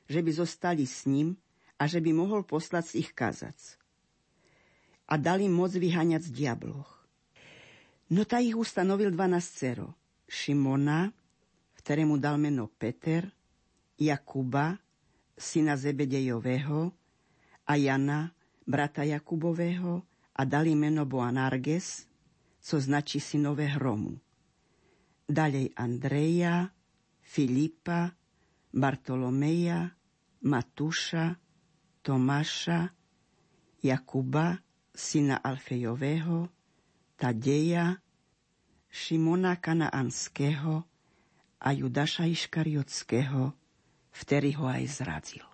že 0.05 0.21
by 0.21 0.31
zostali 0.37 0.85
s 0.85 1.09
ním 1.09 1.33
a 1.81 1.89
že 1.89 2.05
by 2.05 2.13
mohol 2.13 2.45
poslať 2.45 2.99
ich 3.01 3.17
kazac. 3.17 3.57
A 5.09 5.17
dali 5.17 5.49
moc 5.49 5.73
vyhaňať 5.73 6.29
z 6.29 6.31
diabloch. 6.45 7.01
No 8.13 8.29
ta 8.29 8.43
ich 8.45 8.59
ustanovil 8.59 9.17
dvanásť 9.17 9.81
Šimona, 10.29 11.09
ktorému 11.81 12.21
dal 12.21 12.37
meno 12.37 12.69
Peter, 12.69 13.25
Jakuba, 13.97 14.77
syna 15.41 15.81
Zebedejového, 15.81 17.00
a 17.67 17.75
Jana, 17.77 18.33
brata 18.67 19.03
Jakubového, 19.03 20.03
a 20.41 20.45
dali 20.45 20.73
meno 20.75 21.05
Boanarges, 21.05 22.09
co 22.61 22.81
značí 22.81 23.21
synové 23.21 23.67
hromu. 23.77 24.21
Dalej 25.29 25.71
Andreja, 25.77 26.73
Filipa, 27.21 28.11
Bartolomeja, 28.73 29.91
Matúša, 30.41 31.37
Tomáša, 32.03 32.89
Jakuba, 33.83 34.59
syna 34.97 35.37
Alfejového, 35.45 36.49
Tadeja, 37.21 38.01
Šimona 38.91 39.61
Kanaanského 39.61 40.83
a 41.61 41.69
Judaša 41.71 42.25
Iškariotského, 42.27 43.53
vtedy 44.11 44.57
ho 44.57 44.67
aj 44.67 44.85
zradil. 44.89 45.50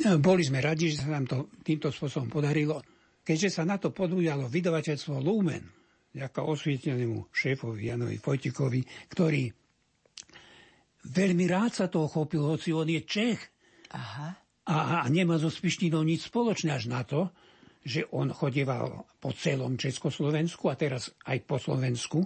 Boli 0.00 0.40
sme 0.40 0.64
radi, 0.64 0.88
že 0.88 1.04
sa 1.04 1.12
nám 1.12 1.28
to 1.28 1.52
týmto 1.60 1.92
spôsobom 1.92 2.32
podarilo. 2.32 2.80
Keďže 3.20 3.60
sa 3.60 3.68
na 3.68 3.76
to 3.76 3.92
podujalo 3.92 4.48
vydavateľstvo 4.48 5.20
Lumen, 5.20 5.64
ako 6.16 6.56
osvietenému 6.56 7.28
šéfovi 7.30 7.92
Janovi 7.92 8.16
Fojtikovi, 8.16 8.80
ktorý 9.12 9.44
veľmi 11.04 11.44
rád 11.46 11.72
sa 11.76 11.86
toho 11.92 12.08
chopil, 12.08 12.42
hoci 12.42 12.72
on 12.72 12.88
je 12.88 13.04
Čech. 13.04 13.40
Aha. 13.92 14.40
A, 14.70 15.04
a 15.04 15.06
nemá 15.12 15.36
so 15.36 15.52
Spištinou 15.52 16.00
nič 16.00 16.32
spoločné 16.32 16.72
až 16.72 16.88
na 16.88 17.04
to, 17.04 17.28
že 17.80 18.04
on 18.12 18.28
chodeval 18.28 19.08
po 19.20 19.32
celom 19.32 19.76
Československu 19.80 20.68
a 20.68 20.76
teraz 20.76 21.12
aj 21.24 21.44
po 21.48 21.56
Slovensku. 21.56 22.20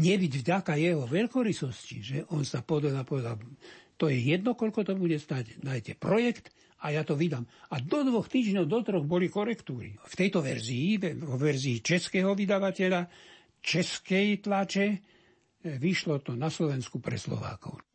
Nebyť 0.00 0.32
vďaka 0.40 0.72
jeho 0.80 1.04
veľkorysosti, 1.04 1.96
že 2.00 2.18
on 2.32 2.44
sa 2.44 2.64
podal 2.64 2.96
a 2.96 3.04
povedal, 3.04 3.36
to 3.96 4.08
je 4.08 4.20
jedno, 4.20 4.56
koľko 4.56 4.84
to 4.84 4.92
bude 4.96 5.16
stať. 5.16 5.60
Dajte 5.60 5.96
projekt 5.96 6.52
a 6.82 6.92
ja 6.92 7.06
to 7.06 7.16
vydám. 7.16 7.46
A 7.72 7.80
do 7.80 8.04
dvoch 8.04 8.28
týždňov, 8.28 8.68
do 8.68 8.78
troch 8.84 9.06
boli 9.06 9.30
korektúry. 9.30 9.96
V 9.96 10.14
tejto 10.18 10.42
verzii, 10.42 10.98
vo 11.22 11.38
verzii 11.40 11.80
českého 11.80 12.34
vydavateľa, 12.36 13.06
českej 13.62 14.42
tlače, 14.42 14.86
vyšlo 15.78 16.20
to 16.20 16.34
na 16.34 16.50
Slovensku 16.52 16.98
pre 16.98 17.16
Slovákov. 17.16 17.85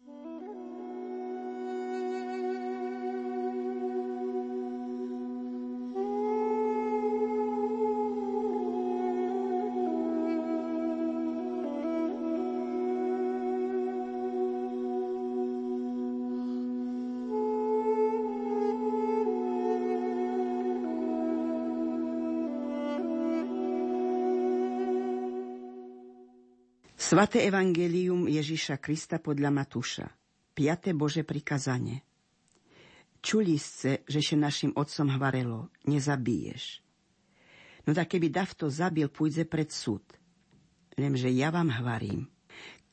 Svaté 27.11 27.43
evangelium 27.43 28.23
Ježiša 28.23 28.79
Krista 28.79 29.19
podľa 29.19 29.51
Matúša. 29.51 30.07
5. 30.55 30.95
Bože 30.95 31.27
prikazanie. 31.27 32.07
Čuli 33.19 33.59
ste, 33.59 34.07
že 34.07 34.23
še 34.23 34.39
našim 34.39 34.71
otcom 34.79 35.19
hvarelo, 35.19 35.67
nezabiješ. 35.91 36.79
No 37.83 37.91
tak 37.91 38.15
keby 38.15 38.31
Davto 38.31 38.71
zabil, 38.71 39.11
pôjde 39.11 39.43
pred 39.43 39.67
súd. 39.67 40.07
Lemže 40.95 41.27
ja 41.35 41.51
vám 41.51 41.83
hvarím, 41.83 42.31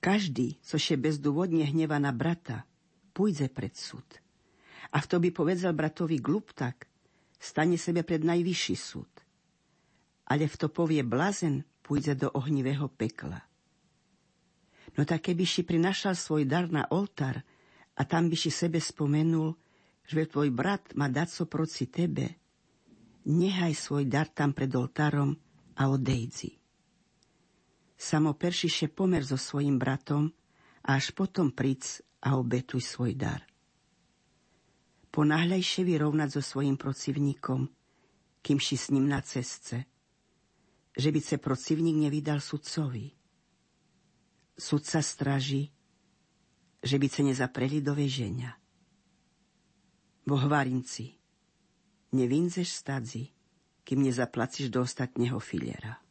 každý, 0.02 0.58
co 0.66 0.82
še 0.82 0.98
bezdôvodne 0.98 1.62
hneva 1.70 2.02
na 2.02 2.10
brata, 2.10 2.66
pôjde 3.14 3.46
pred 3.46 3.78
súd. 3.78 4.18
A 4.90 4.98
kto 4.98 5.22
by 5.22 5.30
povedal 5.30 5.78
bratovi 5.78 6.18
glup 6.18 6.58
tak, 6.58 6.90
stane 7.38 7.78
sebe 7.78 8.02
pred 8.02 8.26
najvyšší 8.26 8.74
súd. 8.74 9.12
Ale 10.26 10.50
v 10.50 10.58
to 10.58 10.66
povie 10.66 11.06
blazen, 11.06 11.62
pôjde 11.86 12.18
do 12.18 12.34
ohnivého 12.34 12.90
pekla. 12.90 13.46
No 14.96 15.04
tak 15.04 15.28
keby 15.28 15.44
si 15.44 15.66
prinašal 15.66 16.16
svoj 16.16 16.48
dar 16.48 16.70
na 16.70 16.88
oltár 16.88 17.44
a 17.98 18.02
tam 18.06 18.30
by 18.30 18.36
si 18.38 18.48
sebe 18.48 18.78
spomenul, 18.78 19.52
že 20.08 20.30
tvoj 20.30 20.48
brat 20.54 20.96
má 20.96 21.10
dať 21.10 21.28
so 21.28 21.44
proci 21.44 21.90
tebe, 21.90 22.38
nehaj 23.28 23.76
svoj 23.76 24.08
dar 24.08 24.30
tam 24.32 24.56
pred 24.56 24.72
oltárom 24.72 25.36
a 25.76 25.82
odejdzi. 25.92 26.56
Samo 27.98 28.32
peršiše 28.32 28.94
pomer 28.94 29.26
so 29.26 29.36
svojim 29.36 29.76
bratom 29.76 30.30
a 30.86 30.96
až 30.96 31.12
potom 31.12 31.50
príc 31.50 32.00
a 32.22 32.38
obetuj 32.38 32.80
svoj 32.80 33.18
dar. 33.18 33.42
Ponáhľajšie 35.10 35.82
vyrovnať 35.82 36.38
so 36.38 36.42
svojim 36.42 36.78
procivníkom, 36.78 37.66
kým 38.38 38.58
si 38.62 38.78
s 38.78 38.94
ním 38.94 39.10
na 39.10 39.18
cestce, 39.18 39.84
že 40.94 41.08
by 41.10 41.20
se 41.20 41.36
procivník 41.42 41.98
nevydal 41.98 42.38
sudcovi 42.38 43.17
sudca 44.58 45.02
straží, 45.02 45.70
že 46.82 46.98
by 46.98 47.08
se 47.08 47.22
nezapreli 47.22 47.80
do 47.80 47.94
veženia. 47.94 48.58
Bohvarinci, 50.26 51.14
nevinzeš 52.12 52.68
stadzi, 52.68 53.30
kým 53.86 54.02
nezaplacíš 54.04 54.68
do 54.68 54.84
ostatného 54.84 55.40
filiera. 55.40 56.07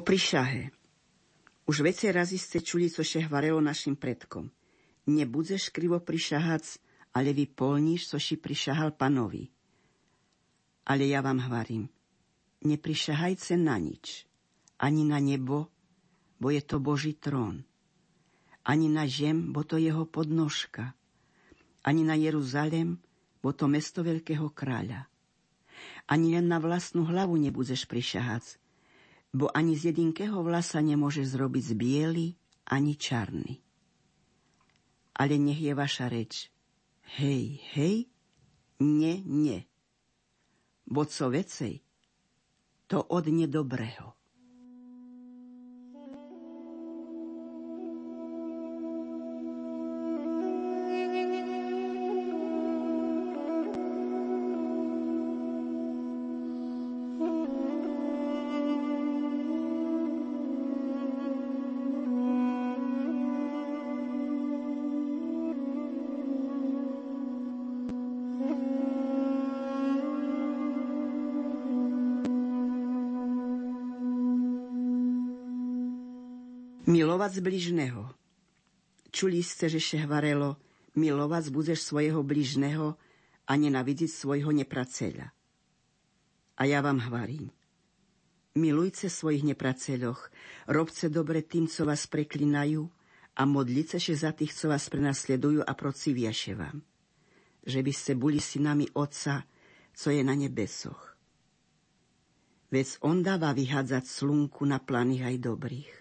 O. 0.00 0.04
Už 1.68 1.76
vece 1.84 2.08
razy 2.08 2.40
ste 2.40 2.64
čuli, 2.64 2.88
co 2.88 3.04
še 3.04 3.28
hvarelo 3.28 3.60
našim 3.60 4.00
predkom. 4.00 4.48
Nebudeš 5.04 5.68
krivo 5.68 6.00
prišahac, 6.00 6.64
ale 7.12 7.36
vy 7.36 7.44
polníš, 7.52 8.08
co 8.08 8.16
si 8.16 8.40
prišahal 8.40 8.96
panovi. 8.96 9.52
Ale 10.88 11.04
ja 11.04 11.20
vám 11.20 11.44
hvarím, 11.44 11.84
neprišahajce 12.64 13.60
na 13.60 13.76
nič, 13.76 14.24
ani 14.80 15.04
na 15.04 15.20
nebo, 15.20 15.68
bo 16.40 16.48
je 16.48 16.64
to 16.64 16.80
Boží 16.80 17.12
trón, 17.12 17.60
ani 18.64 18.88
na 18.88 19.04
žem, 19.04 19.52
bo 19.52 19.68
to 19.68 19.76
jeho 19.76 20.08
podnožka, 20.08 20.96
ani 21.84 22.08
na 22.08 22.16
Jeruzalem, 22.16 22.96
bo 23.44 23.52
to 23.52 23.68
mesto 23.68 24.00
veľkého 24.00 24.48
kráľa. 24.48 25.04
Ani 26.08 26.32
len 26.36 26.48
na 26.48 26.56
vlastnú 26.56 27.04
hlavu 27.04 27.36
nebudeš 27.36 27.84
prišahať, 27.84 28.59
bo 29.30 29.46
ani 29.54 29.78
z 29.78 29.94
jedinkého 29.94 30.42
vlasa 30.42 30.82
nemôže 30.82 31.22
zrobiť 31.22 31.64
z 31.64 31.72
biely 31.78 32.26
ani 32.70 32.94
čarny. 32.98 33.62
Ale 35.14 35.38
nech 35.38 35.60
je 35.60 35.72
vaša 35.74 36.06
reč. 36.10 36.48
Hej, 37.18 37.58
hej, 37.74 37.96
nie, 38.80 39.20
nie. 39.26 39.66
Bo 40.86 41.04
co 41.06 41.30
vecej, 41.30 41.82
to 42.86 43.02
od 43.06 43.26
nedobrého. 43.30 44.19
Milovať 77.20 77.44
bližného. 77.44 78.16
Čuli 79.12 79.44
ste, 79.44 79.68
že 79.68 79.76
šehvarelo, 79.76 80.56
milovať 80.96 81.52
budeš 81.52 81.84
svojho 81.84 82.24
bližného 82.24 82.96
a 83.44 83.52
nenavidiť 83.60 84.08
svojho 84.08 84.48
nepraceľa. 84.48 85.28
A 86.56 86.62
ja 86.64 86.80
vám 86.80 86.96
hvarím. 86.96 87.52
Milujte 88.56 89.12
svojich 89.12 89.44
nepraceľoch, 89.52 90.32
robce 90.72 91.12
dobre 91.12 91.44
tým, 91.44 91.68
co 91.68 91.84
vás 91.84 92.08
preklinajú 92.08 92.88
a 93.36 93.44
modlice 93.44 94.00
še 94.00 94.16
za 94.16 94.32
tých, 94.32 94.56
co 94.56 94.72
vás 94.72 94.88
prenasledujú 94.88 95.60
a 95.60 95.72
prociviaše 95.76 96.56
vám, 96.56 96.80
že 97.68 97.84
by 97.84 97.92
ste 97.92 98.16
boli 98.16 98.40
synami 98.40 98.88
Otca, 98.96 99.44
co 99.92 100.08
je 100.08 100.24
na 100.24 100.32
nebesoch. 100.32 101.20
Veď 102.72 102.96
on 103.04 103.20
dáva 103.20 103.52
vyhádzať 103.52 104.08
slunku 104.08 104.64
na 104.64 104.80
planých 104.80 105.36
aj 105.36 105.36
dobrých 105.36 106.00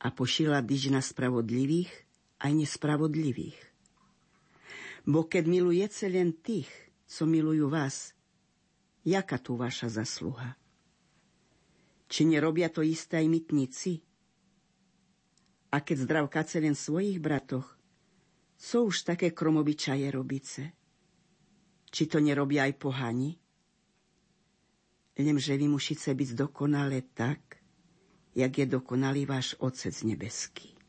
a 0.00 0.08
pošila 0.08 0.64
dyž 0.64 0.88
na 0.88 1.04
spravodlivých 1.04 1.92
aj 2.40 2.52
nespravodlivých. 2.56 3.58
Bo 5.04 5.28
keď 5.28 5.44
milujete 5.48 6.08
len 6.08 6.32
tých, 6.40 6.68
co 7.04 7.28
milujú 7.28 7.68
vás, 7.68 8.16
jaká 9.04 9.36
tu 9.36 9.56
vaša 9.60 9.92
zasluha? 9.92 10.56
Či 12.10 12.26
nerobia 12.26 12.72
to 12.72 12.82
isté 12.82 13.20
aj 13.22 13.28
mytníci? 13.28 13.92
A 15.70 15.78
keď 15.78 15.96
zdravkáce 16.08 16.58
len 16.58 16.74
svojich 16.74 17.22
bratoch, 17.22 17.78
co 18.60 18.76
už 18.84 19.06
také 19.06 19.30
kromobyčaje 19.30 20.10
robice? 20.10 20.62
Či 21.90 22.02
to 22.10 22.18
nerobia 22.18 22.66
aj 22.66 22.74
pohani? 22.76 23.30
Lemže 25.20 25.54
vy 25.54 25.66
musíte 25.70 26.10
byť 26.10 26.30
dokonale 26.34 27.04
tak, 27.14 27.59
jak 28.34 28.58
je 28.58 28.66
dokonalý 28.66 29.26
váš 29.26 29.54
Otec 29.58 30.02
nebeský. 30.02 30.79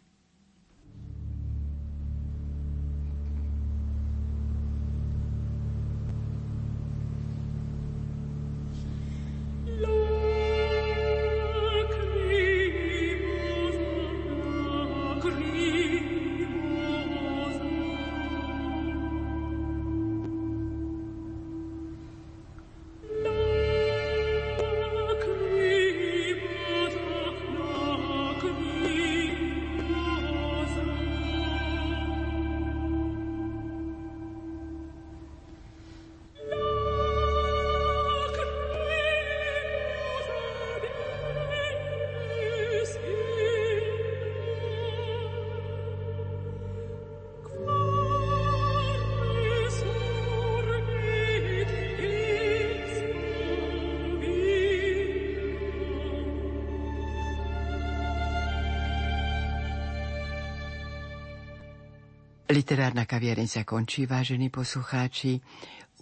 Literárna 62.52 63.08
kaviareň 63.08 63.48
sa 63.48 63.64
končí, 63.64 64.04
vážení 64.04 64.52
poslucháči. 64.52 65.40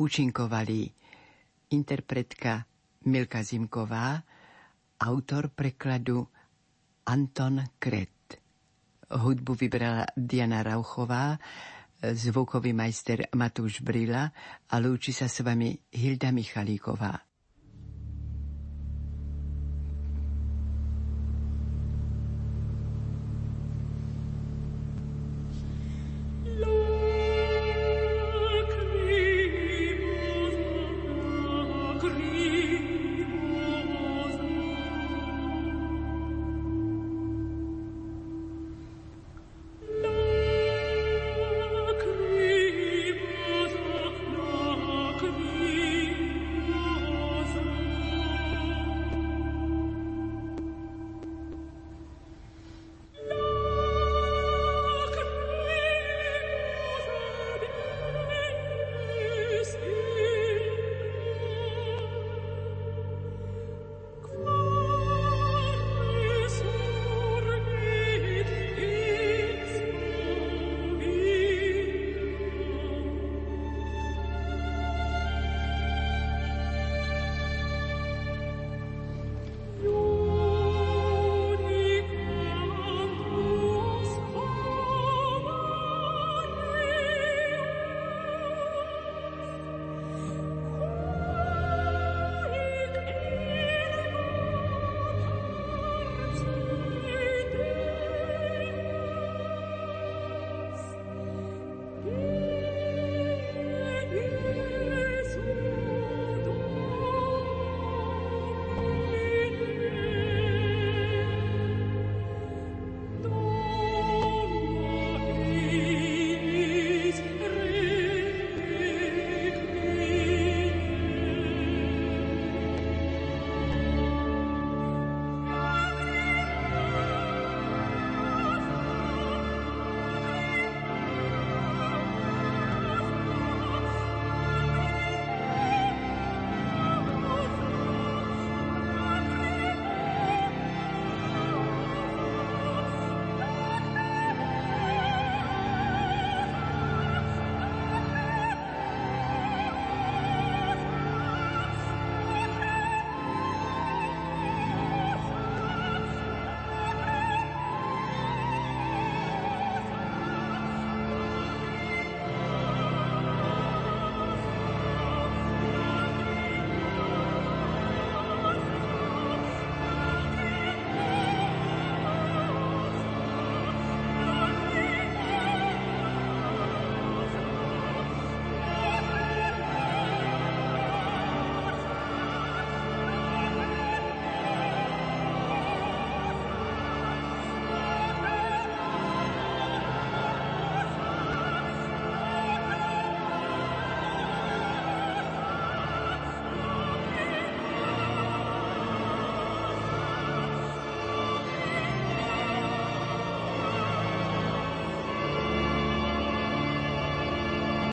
Účinkovali 0.01 0.89
interpretka 1.69 2.65
Milka 3.05 3.45
Zimková, 3.45 4.17
autor 4.97 5.53
prekladu 5.53 6.25
Anton 7.05 7.62
Kret. 7.77 8.41
Hudbu 9.13 9.53
vybrala 9.53 10.09
Diana 10.17 10.65
Rauchová, 10.65 11.38
zvukový 12.01 12.73
majster 12.73 13.29
Matúš 13.38 13.85
Brila 13.85 14.33
a 14.73 14.75
lúči 14.81 15.13
sa 15.13 15.29
s 15.29 15.45
vami 15.45 15.77
Hilda 15.93 16.33
Michalíková. 16.33 17.28